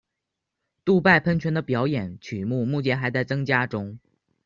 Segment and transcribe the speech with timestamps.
[0.83, 3.99] 杜拜喷泉的表演曲目目前还在增加中。